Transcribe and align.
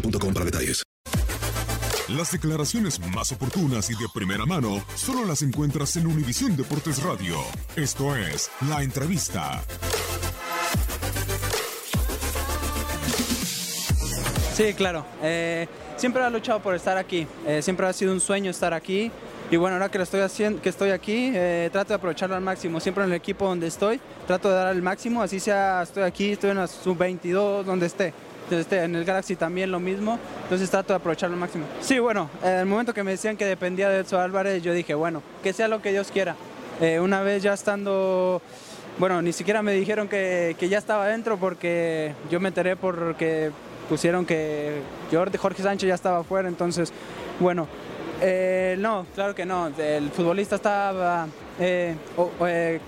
boostmobile.com 0.00 0.34
para 0.34 0.44
detalles. 0.44 0.82
Las 2.08 2.30
declaraciones 2.30 3.00
más 3.12 3.32
oportunas 3.32 3.90
y 3.90 3.94
de 3.94 4.06
primera 4.14 4.46
mano 4.46 4.80
solo 4.94 5.24
las 5.24 5.42
encuentras 5.42 5.96
en 5.96 6.06
Univisión 6.06 6.56
Deportes 6.56 7.02
Radio. 7.02 7.36
Esto 7.74 8.14
es 8.14 8.48
La 8.68 8.82
Entrevista. 8.82 9.60
Sí, 14.54 14.72
claro. 14.74 15.04
Eh, 15.20 15.66
siempre 15.96 16.24
he 16.24 16.30
luchado 16.30 16.62
por 16.62 16.76
estar 16.76 16.96
aquí. 16.96 17.26
Eh, 17.44 17.60
siempre 17.60 17.86
ha 17.86 17.92
sido 17.92 18.12
un 18.12 18.20
sueño 18.20 18.52
estar 18.52 18.72
aquí. 18.72 19.10
Y 19.50 19.56
bueno, 19.56 19.74
ahora 19.74 19.90
que 19.90 19.98
lo 19.98 20.04
estoy 20.04 20.20
haciendo, 20.20 20.62
que 20.62 20.68
estoy 20.68 20.90
aquí, 20.90 21.32
eh, 21.34 21.68
trato 21.72 21.88
de 21.88 21.94
aprovecharlo 21.96 22.36
al 22.36 22.42
máximo. 22.42 22.80
Siempre 22.80 23.04
en 23.04 23.10
el 23.10 23.16
equipo 23.16 23.46
donde 23.46 23.66
estoy, 23.66 24.00
trato 24.26 24.48
de 24.48 24.54
dar 24.54 24.74
el 24.74 24.82
máximo. 24.82 25.22
Así 25.22 25.40
sea, 25.40 25.82
estoy 25.82 26.04
aquí, 26.04 26.32
estoy 26.32 26.50
en 26.50 26.56
la 26.56 26.68
sub-22, 26.68 27.64
donde 27.64 27.86
esté. 27.86 28.14
Este, 28.50 28.82
en 28.82 28.94
el 28.94 29.04
Galaxy 29.04 29.36
también 29.36 29.70
lo 29.70 29.80
mismo. 29.80 30.18
Entonces 30.44 30.70
trato 30.70 30.92
de 30.92 30.98
aprovecharlo 30.98 31.34
al 31.34 31.40
máximo. 31.40 31.64
Sí, 31.80 31.98
bueno, 31.98 32.30
en 32.42 32.52
el 32.52 32.66
momento 32.66 32.94
que 32.94 33.02
me 33.02 33.12
decían 33.12 33.36
que 33.36 33.44
dependía 33.44 33.88
de 33.88 34.00
Edson 34.00 34.20
Álvarez, 34.20 34.62
yo 34.62 34.72
dije, 34.72 34.94
bueno, 34.94 35.22
que 35.42 35.52
sea 35.52 35.68
lo 35.68 35.82
que 35.82 35.92
Dios 35.92 36.10
quiera. 36.12 36.36
Eh, 36.80 37.00
una 37.00 37.22
vez 37.22 37.42
ya 37.42 37.54
estando 37.54 38.42
bueno, 38.98 39.20
ni 39.20 39.32
siquiera 39.32 39.62
me 39.62 39.72
dijeron 39.72 40.08
que, 40.08 40.56
que 40.58 40.70
ya 40.70 40.78
estaba 40.78 41.06
dentro 41.06 41.36
porque 41.36 42.14
yo 42.30 42.40
me 42.40 42.48
enteré 42.48 42.76
porque 42.76 43.50
pusieron 43.90 44.24
que 44.24 44.80
Jorge, 45.10 45.36
Jorge 45.36 45.62
Sánchez 45.62 45.88
ya 45.88 45.94
estaba 45.94 46.24
fuera, 46.24 46.48
entonces, 46.48 46.92
bueno, 47.38 47.68
eh, 48.22 48.76
no, 48.78 49.06
claro 49.14 49.34
que 49.34 49.44
no, 49.44 49.70
el 49.78 50.10
futbolista 50.10 50.56
estaba 50.56 51.26
eh, 51.60 51.94
eh, 52.46 52.80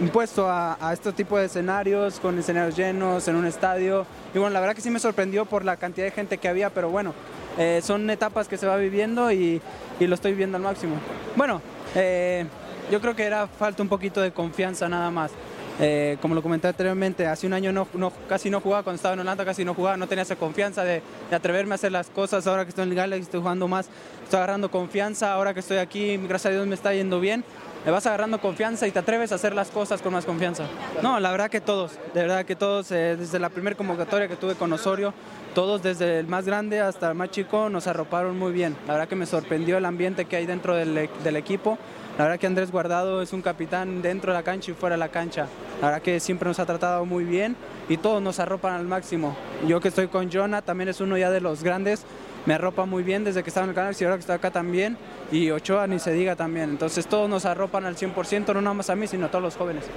impuesto 0.00 0.48
a, 0.48 0.76
a 0.80 0.92
este 0.92 1.12
tipo 1.12 1.38
de 1.38 1.46
escenarios, 1.46 2.20
con 2.20 2.38
escenarios 2.38 2.76
llenos, 2.76 3.26
en 3.28 3.36
un 3.36 3.46
estadio, 3.46 4.06
y 4.34 4.38
bueno, 4.38 4.52
la 4.52 4.60
verdad 4.60 4.74
que 4.74 4.82
sí 4.82 4.90
me 4.90 4.98
sorprendió 4.98 5.44
por 5.46 5.64
la 5.64 5.76
cantidad 5.76 6.06
de 6.06 6.10
gente 6.12 6.38
que 6.38 6.48
había, 6.48 6.70
pero 6.70 6.90
bueno, 6.90 7.14
eh, 7.58 7.80
son 7.82 8.08
etapas 8.10 8.48
que 8.48 8.58
se 8.58 8.66
va 8.66 8.76
viviendo 8.76 9.32
y, 9.32 9.60
y 9.98 10.06
lo 10.06 10.14
estoy 10.14 10.34
viendo 10.34 10.56
al 10.58 10.62
máximo. 10.62 10.96
Bueno, 11.36 11.62
eh, 11.94 12.44
yo 12.90 13.00
creo 13.00 13.16
que 13.16 13.24
era 13.24 13.46
falta 13.46 13.82
un 13.82 13.88
poquito 13.88 14.20
de 14.20 14.32
confianza 14.32 14.88
nada 14.88 15.10
más. 15.10 15.30
Eh, 15.78 16.16
como 16.22 16.34
lo 16.34 16.42
comenté 16.42 16.68
anteriormente, 16.68 17.26
hace 17.26 17.46
un 17.46 17.52
año 17.52 17.70
no, 17.70 17.86
no- 17.92 18.10
casi 18.28 18.48
no 18.48 18.60
jugaba, 18.62 18.82
cuando 18.82 18.96
estaba 18.96 19.12
en 19.12 19.20
Holanda 19.20 19.44
casi 19.44 19.62
no 19.62 19.74
jugaba, 19.74 19.98
no 19.98 20.06
tenía 20.06 20.22
esa 20.22 20.36
confianza 20.36 20.84
de, 20.84 21.02
de 21.28 21.36
atreverme 21.36 21.72
a 21.72 21.76
hacer 21.76 21.92
las 21.92 22.08
cosas. 22.08 22.46
Ahora 22.46 22.64
que 22.64 22.70
estoy 22.70 22.84
en 22.84 22.90
el 22.90 22.96
Galaxy 22.96 23.22
estoy 23.24 23.40
jugando 23.40 23.68
más, 23.68 23.88
estoy 24.24 24.38
agarrando 24.38 24.70
confianza. 24.70 25.32
Ahora 25.34 25.52
que 25.52 25.60
estoy 25.60 25.76
aquí, 25.76 26.16
gracias 26.16 26.46
a 26.46 26.54
Dios 26.54 26.66
me 26.66 26.74
está 26.74 26.94
yendo 26.94 27.20
bien. 27.20 27.44
Le 27.86 27.92
vas 27.92 28.04
agarrando 28.04 28.40
confianza 28.40 28.88
y 28.88 28.90
te 28.90 28.98
atreves 28.98 29.30
a 29.30 29.36
hacer 29.36 29.54
las 29.54 29.70
cosas 29.70 30.02
con 30.02 30.12
más 30.12 30.24
confianza. 30.24 30.64
No, 31.04 31.20
la 31.20 31.30
verdad 31.30 31.48
que 31.48 31.60
todos, 31.60 31.92
de 32.14 32.22
verdad 32.22 32.44
que 32.44 32.56
todos, 32.56 32.90
eh, 32.90 33.14
desde 33.16 33.38
la 33.38 33.48
primera 33.48 33.76
convocatoria 33.76 34.26
que 34.26 34.34
tuve 34.34 34.56
con 34.56 34.72
Osorio, 34.72 35.14
todos 35.54 35.84
desde 35.84 36.18
el 36.18 36.26
más 36.26 36.46
grande 36.46 36.80
hasta 36.80 37.08
el 37.10 37.14
más 37.14 37.30
chico 37.30 37.68
nos 37.68 37.86
arroparon 37.86 38.36
muy 38.36 38.50
bien. 38.50 38.76
La 38.88 38.94
verdad 38.94 39.08
que 39.08 39.14
me 39.14 39.24
sorprendió 39.24 39.78
el 39.78 39.84
ambiente 39.84 40.24
que 40.24 40.34
hay 40.34 40.46
dentro 40.46 40.74
del, 40.74 41.08
del 41.22 41.36
equipo. 41.36 41.78
La 42.18 42.24
verdad 42.24 42.40
que 42.40 42.48
Andrés 42.48 42.72
Guardado 42.72 43.22
es 43.22 43.32
un 43.32 43.40
capitán 43.40 44.02
dentro 44.02 44.32
de 44.32 44.38
la 44.38 44.42
cancha 44.42 44.72
y 44.72 44.74
fuera 44.74 44.96
de 44.96 44.98
la 44.98 45.10
cancha. 45.10 45.46
La 45.80 45.88
verdad 45.88 46.02
que 46.02 46.18
siempre 46.18 46.48
nos 46.48 46.58
ha 46.58 46.66
tratado 46.66 47.04
muy 47.04 47.22
bien 47.22 47.54
y 47.88 47.98
todos 47.98 48.20
nos 48.20 48.40
arropan 48.40 48.74
al 48.74 48.86
máximo. 48.86 49.36
Yo 49.68 49.78
que 49.78 49.88
estoy 49.88 50.08
con 50.08 50.28
Jonah, 50.28 50.60
también 50.60 50.88
es 50.88 51.00
uno 51.00 51.16
ya 51.16 51.30
de 51.30 51.40
los 51.40 51.62
grandes, 51.62 52.04
me 52.46 52.54
arropa 52.54 52.86
muy 52.86 53.02
bien 53.02 53.24
desde 53.24 53.42
que 53.42 53.50
estaba 53.50 53.64
en 53.64 53.70
el 53.70 53.74
canal 53.74 53.94
y 53.98 54.04
ahora 54.04 54.16
que 54.16 54.20
estoy 54.20 54.36
acá 54.36 54.50
también. 54.50 54.96
Y 55.30 55.50
Ochoa 55.50 55.86
ni 55.86 55.98
se 55.98 56.12
diga 56.12 56.36
también. 56.36 56.70
Entonces 56.70 57.06
todos 57.06 57.28
nos 57.28 57.44
arropan 57.44 57.84
al 57.84 57.96
100%, 57.96 58.54
no 58.54 58.60
nada 58.60 58.74
más 58.74 58.88
a 58.88 58.96
mí, 58.96 59.06
sino 59.06 59.26
a 59.26 59.30
todos 59.30 59.42
los 59.42 59.56
jóvenes. 59.56 59.90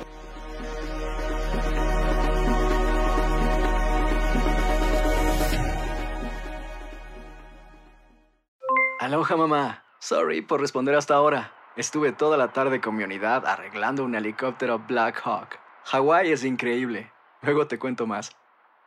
Aloha 8.99 9.37
mamá. 9.37 9.85
Sorry 9.99 10.41
por 10.41 10.59
responder 10.59 10.95
hasta 10.95 11.15
ahora. 11.15 11.53
Estuve 11.75 12.11
toda 12.11 12.35
la 12.35 12.51
tarde 12.51 12.81
con 12.81 12.95
mi 12.95 13.03
unidad 13.03 13.45
arreglando 13.45 14.03
un 14.03 14.15
helicóptero 14.15 14.79
Black 14.79 15.21
Hawk. 15.23 15.57
Hawái 15.85 16.31
es 16.31 16.43
increíble. 16.43 17.11
Luego 17.41 17.67
te 17.67 17.79
cuento 17.79 18.05
más. 18.05 18.35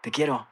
Te 0.03 0.11
quiero. 0.11 0.52